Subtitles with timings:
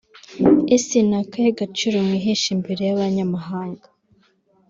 [0.75, 3.87] ese ni akahe gaciro mwihesha imbere y’abanyamahanga